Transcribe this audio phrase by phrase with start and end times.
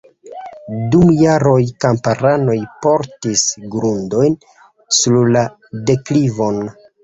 [0.95, 2.57] Dum jaroj kamparanoj
[2.87, 3.45] portis
[3.77, 4.41] grundojn
[5.03, 5.47] sur la
[5.93, 6.63] deklivon.